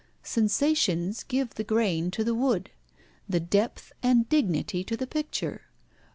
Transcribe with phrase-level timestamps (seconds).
[0.23, 2.71] Sensations give the grain to the wood,
[3.29, 5.65] the depth and dignity to the picture.